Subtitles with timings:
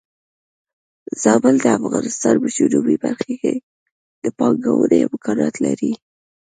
[1.21, 3.53] زابل د افغانستان په جنوبی برخه کې
[4.23, 5.91] د پانګونې امکانات لري.